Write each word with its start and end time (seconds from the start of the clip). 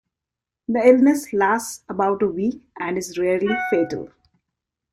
The 0.67 0.79
illness 0.79 1.31
lasts 1.31 1.83
about 1.87 2.23
a 2.23 2.27
week 2.27 2.63
and 2.79 2.97
is 2.97 3.19
rarely 3.19 3.55
fatal. 3.69 4.11